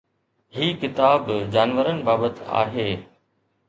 [0.57, 1.29] هي ڪتاب
[1.59, 2.91] جانورن بابت آهي.